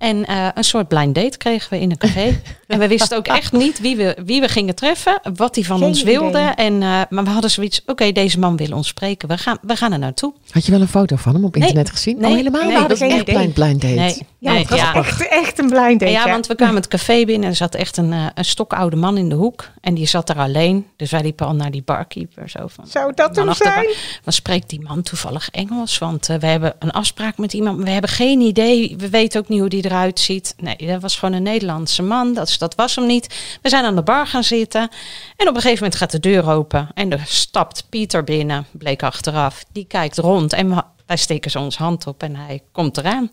[0.00, 2.40] En eh, een soort blind date kregen we in een café.
[2.66, 5.78] en we wisten ook echt niet wie we, wie we gingen treffen, wat hij van
[5.78, 6.28] Geen ons wilde.
[6.28, 6.42] idee.
[6.66, 9.28] En, eh, maar we hadden zoiets, oké, deze man wil ons spreken.
[9.28, 10.32] We gaan, we gaan er naartoe.
[10.50, 11.62] Had je wel een foto van hem op Nee.
[11.68, 12.18] internet gezien?
[12.18, 12.30] Nee.
[12.30, 12.82] oh, helemaal Nee, niet.
[12.82, 13.94] we Dat is echt blind, blind date.
[13.94, 14.94] Nee, Ja, nee, het was ja.
[14.94, 16.12] echt, echt een blind date.
[16.12, 16.30] Ja, ja.
[16.30, 19.16] want we kwamen het café binnen en er zat echt een, eh, een stokoude man
[19.16, 19.68] in de hoek.
[19.80, 20.86] En die zat daar alleen.
[20.96, 22.48] Dus wij liepen al naar die barkeeper.
[22.50, 23.86] Zo van, Zou dat hem zijn?
[24.24, 25.98] Dan spreekt die man toevallig Engels.
[25.98, 27.82] Want we hebben een afspraak met iemand.
[27.82, 28.94] We hebben geen idee.
[28.98, 30.54] We weten ook niet hoe die eruit ziet.
[30.56, 32.34] Nee, dat was gewoon een Nederlandse man.
[32.34, 33.58] Dat, was hem niet.
[33.62, 34.88] We zijn aan de bar gaan zitten.
[35.36, 36.88] En op een gegeven moment gaat de deur open.
[36.94, 38.66] En er stapt Pieter binnen.
[38.70, 39.64] Bleek achteraf.
[39.72, 40.52] Die kijkt rond.
[40.52, 42.22] En wij steken zo ons hand op.
[42.22, 43.30] En hij komt eraan.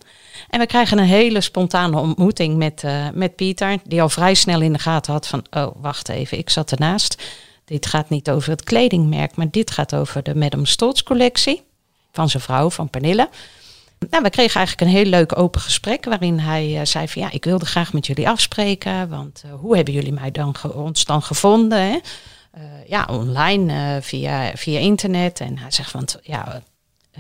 [0.50, 3.78] En we krijgen een hele spontane ontmoeting met, eh, met Pieter.
[3.84, 5.46] Die al vrij snel in de gaten had van...
[5.52, 6.38] Oh, wacht even.
[6.38, 7.24] Ik zat ernaast.
[7.65, 9.36] Dit gaat niet over het kledingmerk.
[9.36, 11.63] Maar dit gaat over de Madame Stolz collectie.
[12.12, 13.30] Van zijn vrouw, van Pernille.
[14.10, 17.32] Nou, we kregen eigenlijk een heel leuk open gesprek waarin hij eh, zei van ja,
[17.32, 21.22] ik wilde graag met jullie afspreken, want eh, hoe hebben jullie mij dan ons dan
[21.22, 21.82] gevonden?
[21.82, 21.98] Hè?
[22.52, 25.40] Eh, ja, online, via, via internet.
[25.40, 26.62] En hij zegt van ja,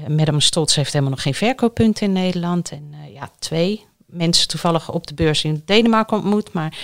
[0.07, 2.71] Madame Stolz heeft helemaal nog geen verkooppunt in Nederland.
[2.71, 6.77] En ja, twee mensen toevallig op de beurs in Denemarken ontmoet, maar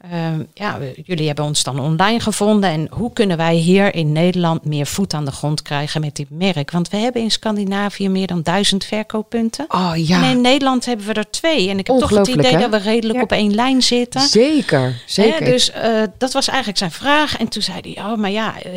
[0.00, 2.70] Ehm, ja, we- jullie hebben ons dan online gevonden.
[2.70, 6.30] En hoe kunnen wij hier in Nederland meer voet aan de grond krijgen met dit
[6.30, 6.70] merk?
[6.70, 9.64] Want we hebben in Scandinavië meer dan duizend verkooppunten.
[9.68, 11.68] Oh ja, En in Nederland hebben we er twee.
[11.68, 12.58] En ik heb toch het idee hè?
[12.58, 13.22] dat we redelijk Ja.
[13.24, 14.20] op één lijn zitten.
[14.20, 15.02] zeker.
[15.06, 15.44] zeker.
[15.44, 17.36] Dus eh, dat was eigenlijk zijn vraag.
[17.38, 18.70] En toen zei hij, oh, maar ja, eh,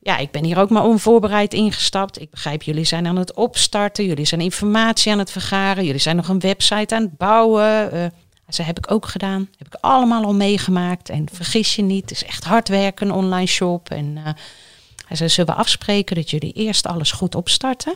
[0.00, 2.20] ja, ik ben hier ook maar onvoorbereid ingestapt.
[2.20, 4.04] Ik begrijp, jullie zijn aan het opstarten.
[4.04, 5.84] Jullie zijn informatie aan het vergaren.
[5.84, 7.90] Jullie zijn nog een website aan het bouwen.
[8.46, 9.48] Eh, Ze heb ik ook gedaan.
[9.58, 11.08] Heb ik allemaal al meegemaakt.
[11.08, 13.90] En vergis je niet, het is echt hard werken, een online shop.
[13.90, 14.24] En uh,
[15.06, 17.94] hij zei, zullen we afspreken dat jullie eerst alles goed opstarten?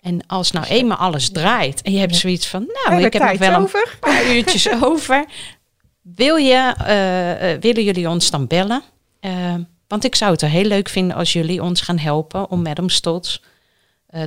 [0.00, 3.38] En als nou eenmaal alles draait en je hebt zoiets van, nou, ik heb nog
[3.38, 5.24] wel een paar uurtjes over.
[6.02, 8.82] Wil je, uh, willen jullie ons dan bellen?
[9.20, 9.54] Uh,
[9.88, 12.90] want ik zou het er heel leuk vinden als jullie ons gaan helpen om Madame
[12.90, 13.38] Stolz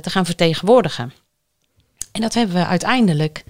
[0.00, 1.12] te gaan vertegenwoordigen.
[2.12, 3.44] En dat hebben we uiteindelijk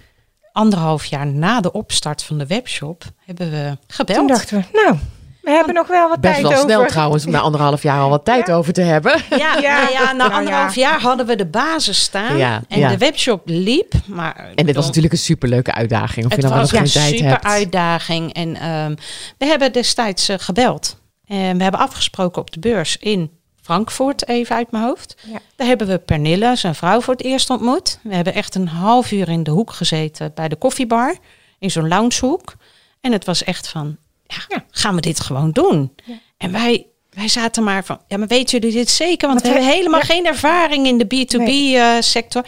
[0.58, 4.18] anderhalf jaar na de opstart van de webshop hebben we gebeld.
[4.18, 4.96] Toen dachten we, nou,
[5.42, 6.64] we hebben nog wel wat Best tijd wel over.
[6.70, 8.54] snel trouwens, om na anderhalf jaar al wat tijd Ja.
[8.54, 9.22] over te hebben.
[9.30, 9.88] Ja, Ja.
[9.88, 10.04] ja.
[10.04, 10.88] na Nou anderhalf ja.
[10.88, 12.36] jaar hadden we de basis staan.
[12.36, 13.92] Ja, en de webshop liep.
[14.06, 16.24] Maar En dit was natuurlijk een superleuke uitdaging.
[16.26, 17.44] Of je het dan wel was eens een tijd super hebt.
[17.44, 18.32] uitdaging.
[18.32, 18.94] En ehm,
[19.38, 20.96] we hebben destijds eh, gebeld.
[21.26, 23.30] En we hebben afgesproken op de beurs in
[23.72, 25.14] Frankfurt, even uit mijn hoofd.
[25.26, 25.38] Ja.
[25.56, 27.98] Daar hebben we Pernille, zijn vrouw, voor het eerst ontmoet.
[28.02, 31.16] We hebben echt een half uur in de hoek gezeten bij de koffiebar.
[31.58, 32.54] In zo'n loungehoek.
[33.00, 34.64] En het was echt van, ja, Ja.
[34.70, 35.94] gaan we dit gewoon doen?
[36.36, 39.28] En wij, wij zaten maar van, ja, maar weten jullie dit zeker?
[39.28, 40.06] Want Want we hebben helemaal ja.
[40.06, 42.46] geen ervaring in de B2B-sector.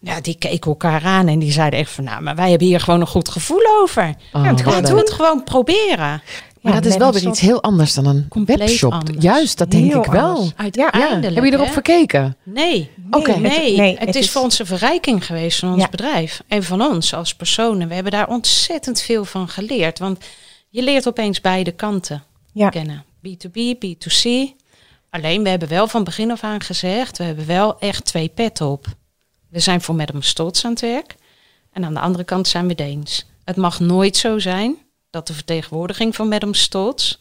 [0.00, 2.80] Ja, die keken elkaar aan en die zeiden echt van, nou, maar wij hebben hier
[2.80, 4.14] gewoon een goed gevoel over.
[4.32, 6.22] Oh, Ja, het Laten we het gewoon proberen.
[6.66, 8.92] Maar Ja, dat is wel weer iets heel anders dan een webshop.
[8.92, 9.22] anders.
[9.22, 10.34] Juist, dat denk Heel ik wel.
[10.34, 10.52] anders.
[10.56, 11.34] Uiteindelijk.
[11.34, 11.72] Heb je erop hè?
[11.72, 12.36] gekeken?
[12.42, 12.90] Nee.
[13.10, 13.30] Oké.
[13.32, 15.88] het- Nee, nee, het, het is, is- voor ons een verrijking geweest van ons Ja.
[15.88, 16.42] bedrijf.
[16.48, 17.88] En van ons als personen.
[17.88, 19.98] We hebben daar ontzettend veel van geleerd.
[19.98, 20.24] Want
[20.68, 22.68] je leert opeens beide kanten Ja.
[22.68, 23.04] kennen.
[23.20, 24.54] B2B, B2C.
[25.10, 27.18] Alleen, we hebben wel van begin af aan gezegd...
[27.18, 28.86] we hebben wel echt twee petten op.
[29.50, 31.14] We zijn voor Madame Stolz aan het werk.
[31.72, 33.26] En aan de andere kant zijn we Deens.
[33.44, 34.76] Het mag nooit zo zijn
[35.16, 37.16] dat de vertegenwoordiging van Madame Stolz...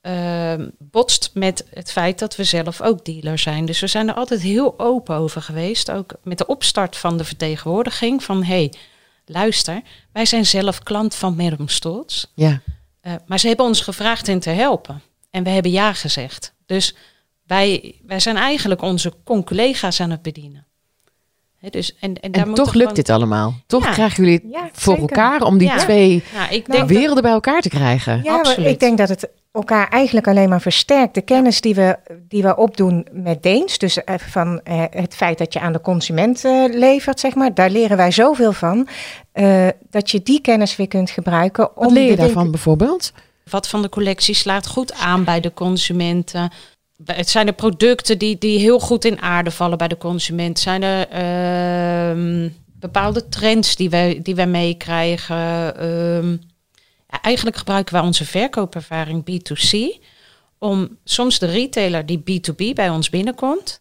[0.00, 3.64] ehm, botst met het feit dat we zelf ook dealer zijn.
[3.64, 5.90] Dus we zijn er altijd heel open over geweest.
[5.90, 8.22] Ook met de opstart van de vertegenwoordiging.
[8.24, 8.72] Van, hé, hey,
[9.24, 12.24] luister, wij zijn zelf klant van Madame Stolz.
[12.34, 12.60] Ja.
[13.00, 15.02] Eh, maar ze hebben ons gevraagd hen te helpen.
[15.30, 16.54] En we hebben ja gezegd.
[16.66, 16.94] Dus
[17.46, 19.12] wij, wij zijn eigenlijk onze
[19.44, 20.66] collega's aan het bedienen.
[21.62, 23.54] Hè, dus, en en, daar En moet toch lukt gewoon- dit allemaal.
[23.66, 23.90] Toch Ja.
[23.90, 25.16] krijgen jullie het Ja, voor zeker.
[25.16, 25.76] elkaar om die Ja.
[25.76, 28.20] twee Nou, ik Nou, denk werelden bij elkaar te krijgen.
[28.22, 28.68] Ja, Absoluut.
[28.68, 31.14] ik denk dat het elkaar eigenlijk alleen maar versterkt.
[31.14, 31.96] De kennis die we,
[32.28, 35.80] die we opdoen met Deens, dus eh, van eh, het feit dat je aan de
[35.80, 38.88] consument eh, levert, zeg maar, daar leren wij zoveel van,
[39.32, 41.70] eh, dat je die kennis weer kunt gebruiken.
[41.74, 43.12] Wat om leer je daarvan winkel- bijvoorbeeld?
[43.50, 46.50] Wat van de collectie slaat goed aan bij de consumenten?
[47.04, 50.58] Het zijn de producten die, die heel goed in aarde vallen bij de consument.
[50.58, 55.76] Zijn er ehm, bepaalde trends die wij, die wij meekrijgen?
[55.76, 56.36] Ehm,
[57.06, 60.02] eigenlijk gebruiken wij onze verkoopervaring B2C
[60.58, 63.80] om soms de retailer die B2B bij ons binnenkomt.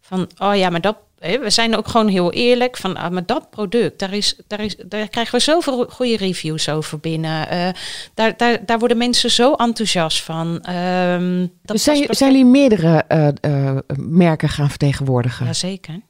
[0.00, 2.76] Van, oh ja, maar dat, we zijn ook gewoon heel eerlijk.
[2.76, 6.68] Van, ah, maar dat product, daar, is, daar, is, daar krijgen we zoveel goede reviews
[6.68, 7.48] over binnen.
[7.48, 7.68] Eh,
[8.14, 10.60] daar, daar, daar worden mensen zo enthousiast van.
[10.62, 15.46] Ehm, dat Dus zijn, zijn jullie meerdere eh, eh, merken gaan vertegenwoordigen?
[15.46, 16.00] Jazeker.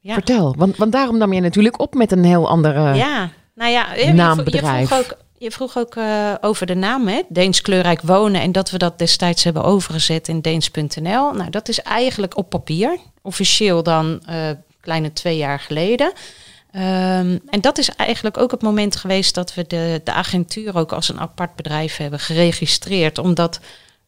[0.00, 0.14] Ja.
[0.14, 2.94] Vertel, want, want daarom nam je natuurlijk op met een heel andere...
[2.94, 4.86] Ja, nou ja, je- je, Naambedrijf.
[4.88, 7.22] vroeg ook, je vroeg ook eh, over de naam, hè?
[7.28, 8.40] Deens Kleurrijk Wonen.
[8.40, 11.32] En dat we dat destijds hebben overgezet in Deens.nl.
[11.32, 12.98] Nou, dat is eigenlijk op papier.
[13.22, 14.50] Officieel dan eh
[14.86, 16.12] kleine twee jaar geleden.
[16.70, 20.92] Ehm, en dat is eigenlijk ook het moment geweest dat we de, de agentuur ook
[20.92, 23.18] als een apart bedrijf hebben geregistreerd.
[23.18, 23.60] Omdat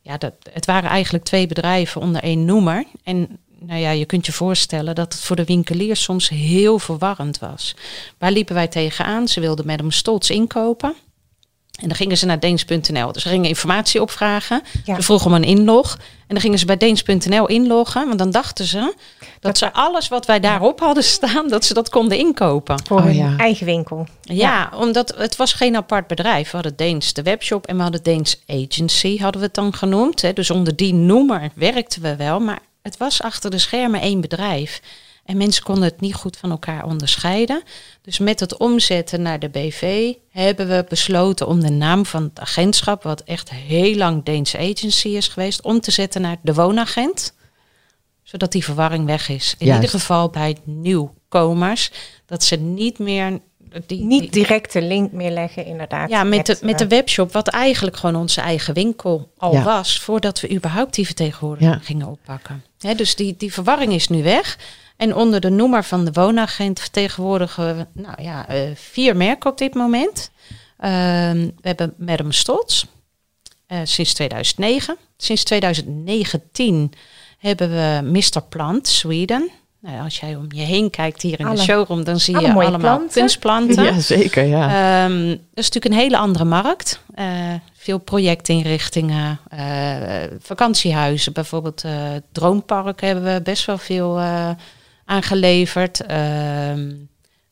[0.03, 2.85] ja, dat, het waren eigenlijk twee bedrijven onder één noemer.
[3.03, 7.39] En nou ja, je kunt je voorstellen dat het voor de winkelier soms heel verwarrend
[7.39, 7.77] was.
[8.19, 9.29] Waar liepen wij tegenaan?
[9.29, 10.95] Ze wilden met hem Stolz inkopen.
[11.79, 13.13] En dan gingen ze naar Deens.nl.
[13.13, 14.63] Dus ze gingen informatie opvragen.
[14.85, 14.95] Ja.
[14.95, 15.95] Ze vroegen om een inlog.
[15.95, 18.07] En dan gingen ze bij Deens.nl inloggen.
[18.07, 18.95] Want dan dachten ze dat,
[19.41, 22.83] Dat ze alles wat wij daarop hadden staan, dat ze dat konden inkopen.
[22.87, 23.35] voor Oh, hun ja.
[23.37, 24.07] eigen winkel.
[24.23, 26.45] Ja, omdat het was geen apart bedrijf.
[26.51, 30.23] We hadden Deens de webshop en we hadden Deens Agency, hadden we het dan genoemd.
[30.23, 30.33] Hè.
[30.33, 32.41] Dus onder die noemer werkten we wel.
[32.41, 34.81] Maar het was achter de schermen één bedrijf.
[35.29, 37.63] En mensen konden het niet goed van elkaar onderscheiden.
[38.03, 42.41] Dus met het omzetten naar de BV hebben we besloten om de naam van het
[42.41, 47.35] agentschap, wat echt heel lang Deens Agency is geweest, om te zetten naar de woonagent.
[48.23, 49.55] Zodat die verwarring weg is.
[49.59, 49.83] In Juist.
[49.83, 51.91] ieder geval bij nieuwkomers.
[52.27, 53.39] Dat ze niet meer.
[53.87, 56.11] Die, Niet die- direct de link meer leggen, inderdaad.
[56.11, 59.63] ja, met, de, met de eh, webshop, wat eigenlijk gewoon onze eigen winkel al Ja.
[59.63, 61.81] was, voordat we überhaupt die vertegenwoordiging Ja.
[61.81, 62.65] gingen oppakken.
[62.81, 64.59] Hè, dus die, die verwarring is nu weg.
[64.99, 69.59] En onder de noemer van de woonagent vertegenwoordigen we nou ja, eh, vier merken op
[69.59, 70.31] dit moment.
[70.79, 72.85] Ehm, we hebben Madame Stolz
[73.67, 74.97] eh, sinds 2009.
[75.17, 76.93] Sinds 2019
[77.39, 78.43] hebben we Mr.
[78.49, 79.51] Plant Sweden.
[79.81, 82.47] Nou, als jij om je heen kijkt hier in Alle- de showroom, dan zie je
[82.53, 83.11] alle allemaal planten.
[83.21, 83.85] kunstplanten.
[83.85, 85.05] Ja, zeker, ja.
[85.05, 87.01] Ehm, dat is natuurlijk een hele andere markt.
[87.15, 87.27] Eh,
[87.75, 89.97] veel projectinrichtingen, eh,
[90.41, 94.51] vakantiehuizen, bijvoorbeeld eh Droompark hebben we best wel veel eh,
[95.09, 96.01] aangeleverd.
[96.01, 96.93] Ehm,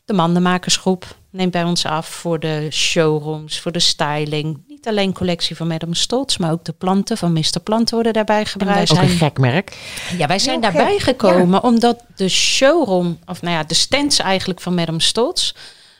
[0.04, 4.62] de mandenmakersgroep neemt bij ons af voor de showrooms, voor de styling.
[4.68, 7.60] Niet alleen collectie van Madame Stolz, maar ook de planten van Mr.
[7.62, 8.90] Planten worden daarbij gebruikt.
[8.90, 9.76] Ook een gek merk.
[10.18, 14.18] Ja, wij zijn Heel daarbij gek, gekomen omdat de showroom, of nou ja, de stands
[14.18, 15.52] eigenlijk van Madame Stolz,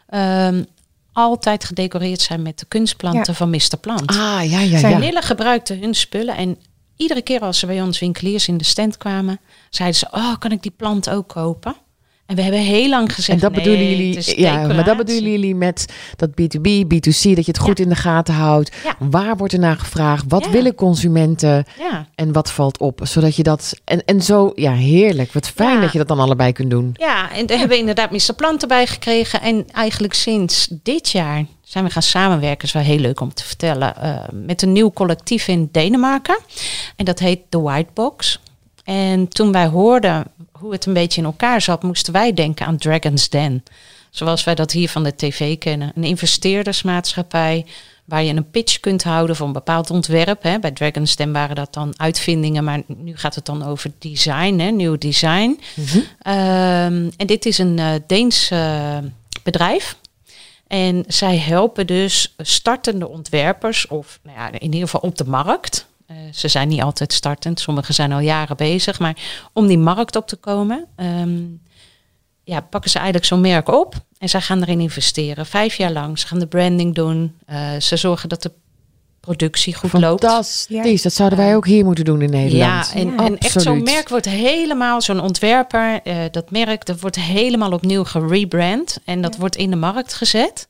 [0.08, 0.62] ehm,
[1.12, 3.76] altijd gedecoreerd zijn met de kunstplanten van Mr.
[3.80, 4.10] Plant.
[4.10, 4.98] Ah, ja, ja, Zijn ja.
[4.98, 6.58] Nille gebruikte hun spullen en
[6.96, 10.52] iedere keer als ze bij ons winkeliers in de stand kwamen, zeiden ze, oh, kan
[10.52, 11.74] ik die plant ook kopen?
[12.26, 15.54] En we hebben heel lang gezegd, En dat bedoelen jullie, ja, maar dat bedoelen jullie
[15.54, 18.74] met dat B2B, B2C, dat je het goed in de gaten houdt.
[18.84, 18.96] Ja.
[18.98, 20.24] Waar wordt er naar gevraagd?
[20.28, 20.50] Wat Ja.
[20.50, 21.64] willen consumenten?
[22.14, 23.00] En wat valt op?
[23.02, 23.80] Zodat je dat.
[23.84, 25.32] En, en zo, ja, heerlijk.
[25.32, 26.90] Wat fijn dat je dat dan allebei kunt doen.
[26.92, 28.34] Ja, en daar hebben we inderdaad Mr.
[28.36, 29.40] Plant erbij gekregen.
[29.40, 31.44] En eigenlijk sinds dit jaar
[31.76, 32.66] zijn we gaan samenwerken.
[32.66, 33.96] is wel heel leuk om te vertellen.
[33.96, 36.38] eh, met een nieuw collectief in Denemarken.
[36.96, 38.40] En dat heet The White Box.
[38.84, 42.76] En toen wij hoorden hoe het een beetje in elkaar zat, moesten wij denken aan
[42.76, 43.62] Dragon's Den.
[44.10, 45.92] Zoals wij dat hier van de tv kennen.
[45.94, 47.66] Een investeerdersmaatschappij
[48.04, 50.42] waar je een pitch kunt houden voor een bepaald ontwerp.
[50.42, 50.58] Hè.
[50.58, 54.70] Bij Dragon's Den waren dat dan uitvindingen, maar nu gaat het dan over design, hè,
[54.70, 55.60] nieuw design.
[56.18, 58.98] Ehm, en dit is een eh, Deens eh,
[59.42, 59.96] bedrijf.
[60.66, 65.86] En zij helpen dus startende ontwerpers, of nou ja, in ieder geval op de markt.
[66.06, 69.16] Eh, ze zijn niet altijd startend, sommigen zijn al jaren bezig, maar
[69.52, 71.42] om die markt op te komen, ehm,
[72.44, 75.46] ja, pakken ze eigenlijk zo'n merk op en zij gaan erin investeren.
[75.46, 76.18] Vijf jaar lang.
[76.18, 77.36] Ze gaan de branding doen.
[77.46, 78.52] Eh, ze zorgen dat de
[79.26, 80.24] productie goed loopt.
[80.24, 81.02] Fantastisch.
[81.02, 82.90] Dat zouden wij ook hier moeten doen in Nederland.
[82.94, 87.16] Ja, en, en echt zo'n merk wordt helemaal, zo'n ontwerper, eh, dat merk, dat wordt
[87.16, 88.98] helemaal opnieuw gerebrand.
[89.04, 90.68] En dat wordt in de markt gezet.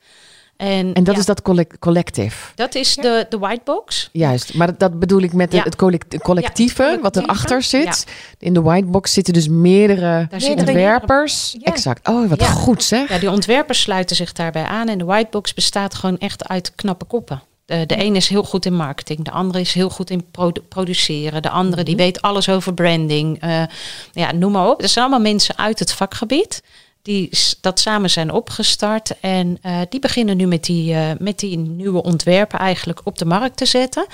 [0.57, 2.51] En, En dat ja, is dat collect- collectief.
[2.55, 4.09] dat is de, de white box.
[4.11, 5.63] Juist, maar dat, dat bedoel ik met de- Ja.
[5.63, 7.47] het collect- collectieve, Ja, het wat collectieve.
[7.47, 8.05] erachter zit.
[8.39, 11.57] In de whitebox zitten dus meerdere Daar zitten ontwerpers.
[11.61, 12.07] Exact.
[12.07, 12.47] Oh, wat Ja.
[12.47, 13.09] goed zeg.
[13.09, 14.87] Ja, die ontwerpers sluiten zich daarbij aan.
[14.87, 17.41] En de whitebox bestaat gewoon echt uit knappe koppen.
[17.67, 20.61] De, de een is heel goed in marketing, de andere is heel goed in produ-
[20.61, 23.41] produceren, de andere die weet alles over branding.
[23.41, 23.63] Eh,
[24.11, 24.81] ja, noem maar op.
[24.81, 26.61] Er zijn allemaal mensen uit het vakgebied
[27.07, 27.29] die
[27.61, 29.19] dat samen zijn opgestart.
[29.19, 33.25] En eh, die beginnen nu met die, eh, met die nieuwe ontwerpen eigenlijk op de
[33.25, 34.05] markt te zetten.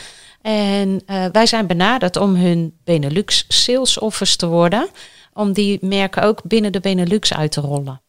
[0.41, 4.89] En eh, wij zijn benaderd om hun Benelux sales office te worden.
[5.33, 8.01] Om die merken ook binnen de Benelux uit te rollen.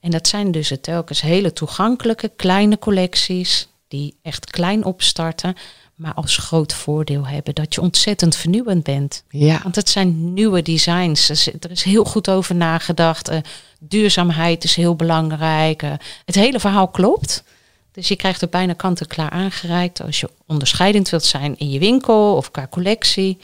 [0.00, 5.54] En dat zijn dus het telkens hele toegankelijke kleine collecties die echt klein opstarten,
[5.94, 9.24] maar als groot voordeel hebben dat je ontzettend vernieuwend bent.
[9.28, 9.60] Ja.
[9.62, 11.28] Want het zijn nieuwe designs.
[11.60, 13.28] Er is- heel goed over nagedacht.
[13.28, 13.38] Eh,
[13.78, 15.82] duurzaamheid is heel belangrijk.
[15.82, 15.92] Eh,
[16.24, 17.44] het hele verhaal klopt.
[17.92, 20.02] Dus je krijgt het bijna kant-en-klaar aangereikt.
[20.02, 23.38] Als je onderscheidend wilt zijn in je winkel of qua collectie.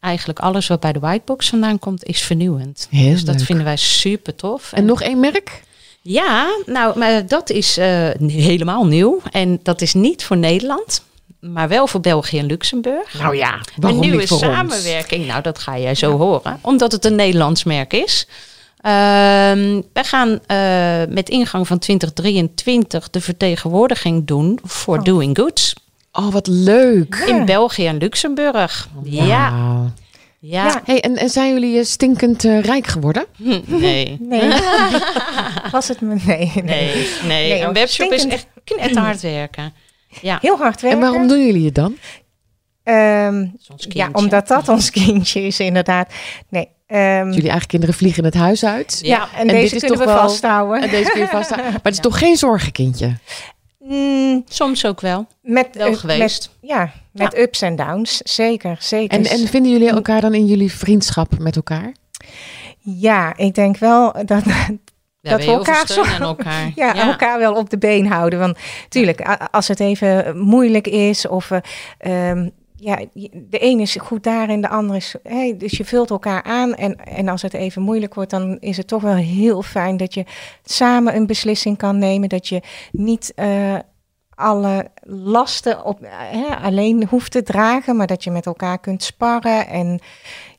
[0.00, 2.86] Eigenlijk alles wat bij de whitebox vandaan komt, is vernieuwend.
[2.90, 3.44] Heel dus dat leuk.
[3.44, 4.72] vinden wij super tof.
[4.72, 5.62] En nog één merk?
[6.02, 9.20] Ja, nou, maar dat is eh, helemaal nieuw.
[9.30, 11.02] En dat is niet voor Nederland,
[11.40, 13.18] maar wel voor België en Luxemburg.
[13.18, 14.46] Nou ja, een waarom nieuwe niet voor ons?
[14.46, 15.26] samenwerking.
[15.26, 18.26] Nou, dat ga jij zo horen, omdat het een Nederlands merk is.
[18.80, 25.74] Ehm wij gaan eh, met ingang van 2023 de vertegenwoordiging doen voor Doing Goods
[26.12, 27.14] Oh, wat leuk.
[27.26, 28.88] in België en Luxemburg.
[29.02, 29.52] Ja.
[30.44, 30.66] Ja.
[30.66, 30.82] Ja.
[30.84, 33.24] Hey, en, en zijn jullie eh, stinkend eh, rijk geworden?
[33.66, 34.16] Nee.
[34.20, 34.48] Nee.
[35.72, 36.14] Was het me?
[36.26, 36.50] Nee.
[36.54, 36.62] nee.
[36.64, 37.48] Nee, nee.
[37.48, 39.74] Nee, een ook webshop is echt knetterhard werken.
[40.20, 41.00] Ja, Heel hard werken.
[41.00, 41.96] En waarom doen jullie het dan?
[42.82, 43.46] Ehm,
[43.78, 46.12] ja, omdat dat ons kindje is, inderdaad.
[46.48, 46.68] Nee.
[46.86, 48.98] ehm, Jullie eigen kinderen vliegen het huis uit.
[49.02, 49.28] Ja.
[49.36, 50.82] en, deze is kunnen we toch wel- vasthouden.
[50.82, 51.72] En deze kun je vasthouden.
[51.72, 53.16] Maar het is toch geen zorgenkindje?
[53.78, 55.26] Mm, Soms ook wel.
[55.42, 56.50] met, Wel eh, geweest.
[56.60, 58.16] Met, ja, met ups en downs.
[58.16, 59.18] Zeker, zeker.
[59.18, 61.92] En, en vinden jullie elkaar dan in jullie vriendschap met elkaar?
[62.78, 64.68] ja, ik denk wel dat, Ja,
[65.30, 66.72] Dat we elkaar zo- aan elkaar.
[66.84, 68.38] ja, elkaar wel op de been houden.
[68.38, 74.22] Want tuurlijk, als het even moeilijk is of eh, ehm, ja, de een is goed
[74.22, 75.14] daarin, de ander is.
[75.22, 76.74] Hey, dus je vult elkaar aan.
[76.74, 80.14] En, en als het even moeilijk wordt, dan is het toch wel heel fijn dat
[80.14, 80.24] je
[80.64, 82.28] samen een beslissing kan nemen.
[82.28, 82.60] Dat je
[82.92, 83.76] niet eh,
[84.42, 89.66] alle lasten op, eh, alleen hoeft te dragen, maar dat je met elkaar kunt sparren.
[89.66, 90.00] En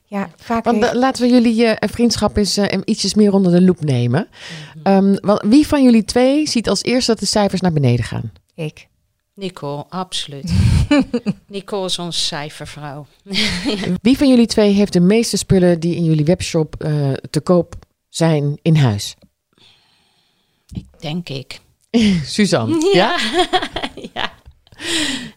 [0.05, 0.63] ja, vaak.
[0.63, 3.81] Want heeft- eh, laten we jullie eh, vriendschap eens eh, ietsjes meer onder de loep
[3.81, 4.27] nemen.
[5.21, 8.31] Want wie van jullie twee ziet als eerste dat de cijfers naar beneden gaan?
[8.55, 8.87] ik.
[9.35, 10.53] Nicole, absoluut.
[11.47, 13.05] Nicole is onze cijfervrouw.
[14.01, 17.75] Wie van jullie twee heeft de meeste spullen die in jullie webshop eh, te koop
[18.09, 19.15] zijn in huis?
[20.99, 21.59] Denk ik.
[22.35, 23.19] Suzanne, ja?
[24.13, 24.31] ja.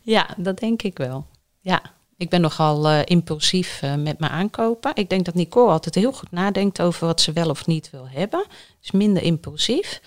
[0.03, 1.27] ja, dat denk ik wel.
[1.61, 1.83] Ja,
[2.17, 4.91] ik ben nogal uh, impulsief uh, met mijn aankopen.
[4.95, 8.09] Ik denk dat Nicole altijd heel goed nadenkt over wat ze wel of niet wil
[8.09, 8.47] hebben.
[8.81, 10.01] Dus minder impulsief.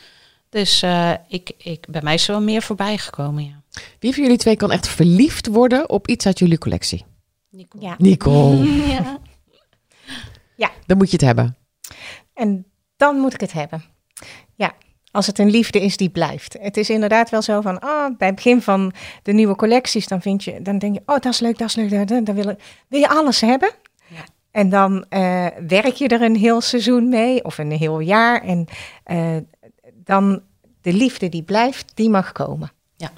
[0.49, 3.61] Dus uh, ik, ik, bij mij is er wel meer voorbij gekomen, ja.
[3.99, 7.05] Wie van jullie twee kan echt verliefd worden op iets uit jullie collectie?
[7.49, 7.83] Nicole.
[7.83, 7.95] Ja.
[7.97, 8.65] Nicole.
[8.93, 9.19] ja.
[10.55, 10.71] Ja.
[10.85, 11.57] Dan moet je het hebben.
[12.33, 12.65] En
[12.97, 13.83] dan moet ik het hebben.
[15.11, 16.57] Als het een liefde is die blijft.
[16.59, 18.93] Het is inderdaad wel zo van, ah, bij het begin van
[19.23, 21.75] de nieuwe collecties, dan, vind je, dan denk je, oh, dat is leuk, dat is
[21.75, 22.55] leuk, dan, dan wil,
[22.87, 23.71] wil je alles hebben.
[24.07, 24.23] Ja.
[24.51, 28.43] En dan uh, werk je er een heel seizoen mee, of een heel jaar.
[28.43, 28.67] En
[29.05, 29.37] uh,
[29.93, 30.41] dan
[30.81, 32.71] de liefde die blijft, die mag komen.
[32.95, 33.11] Ja.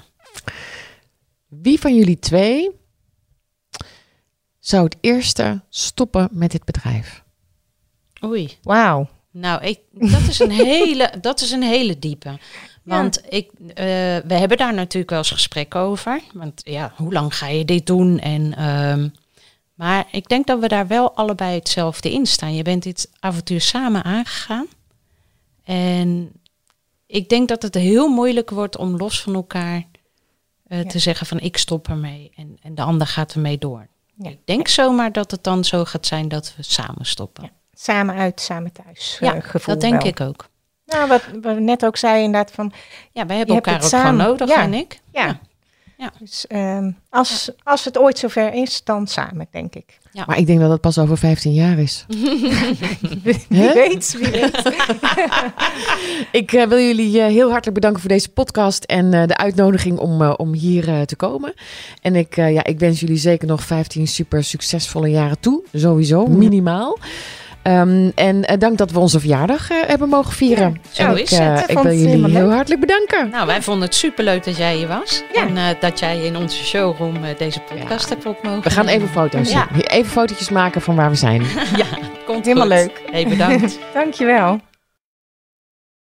[1.48, 2.70] Wie van jullie twee
[4.58, 7.24] zou het eerste stoppen met dit bedrijf?
[8.24, 8.58] Oei.
[8.62, 9.08] Wauw.
[9.32, 12.38] Nou, ik, dat, is een hele, dat is een hele diepe.
[12.82, 13.30] Want ja.
[13.30, 13.74] ik, uh,
[14.26, 16.20] we hebben daar natuurlijk wel eens gesprek over.
[16.32, 18.18] Want ja, hoe lang ga je dit doen?
[18.18, 19.12] En, um,
[19.74, 22.54] maar ik denk dat we daar wel allebei hetzelfde in staan.
[22.54, 24.66] Je bent dit avontuur samen aangegaan.
[25.64, 26.32] En
[27.06, 29.84] ik denk dat het heel moeilijk wordt om los van elkaar
[30.66, 30.88] uh, ja.
[30.88, 33.88] te zeggen van ik stop ermee en, en de ander gaat ermee door.
[34.14, 34.28] Ja.
[34.30, 37.50] Ik denk zomaar dat het dan zo gaat zijn dat we samen stoppen.
[37.76, 39.16] Samen uit, samen thuis.
[39.20, 40.10] Ja, uh, gevoel dat denk wel.
[40.10, 40.48] ik ook.
[40.86, 42.72] Nou, wat we net ook zei inderdaad van...
[43.12, 44.26] Ja, wij hebben elkaar ook het gewoon samen.
[44.26, 44.62] nodig, Ja.
[44.62, 45.00] en ik.
[45.12, 45.38] Ja.
[45.96, 46.12] Ja.
[46.18, 49.98] Dus um, als, als het ooit zover is, dan samen, denk ik.
[50.12, 50.24] Ja.
[50.26, 52.04] Maar ik denk dat het pas over 15 jaar is.
[52.08, 54.62] Wie weet, wie weet.
[56.32, 59.98] Ik eh, wil jullie eh, heel hartelijk bedanken voor deze podcast en eh, de uitnodiging
[59.98, 61.54] om, eh, om hier eh, te komen.
[62.02, 65.62] En ik, eh, ja, ik wens jullie zeker nog 15 super succesvolle jaren toe.
[65.72, 66.98] Sowieso, minimaal.
[67.62, 70.80] Ehm, en eh, dank dat we onze verjaardag eh, hebben mogen vieren.
[70.90, 71.62] zo En is ik, eh, het.
[71.62, 72.52] Ik Ik wil jullie heel leuk.
[72.54, 73.28] hartelijk bedanken.
[73.30, 75.22] Nou, wij vonden het superleuk dat jij hier was.
[75.34, 75.46] Ja.
[75.46, 78.86] En eh, dat jij in onze showroom eh, deze podcast hebt op mogen We gaan
[78.86, 79.66] even foto's Ja.
[79.86, 81.42] Even fotootjes maken van waar we zijn.
[81.76, 81.86] Ja,
[82.26, 82.76] komt Helemaal goed.
[82.76, 83.02] leuk.
[83.12, 83.78] Hey, bedankt.
[83.94, 84.60] Dankjewel.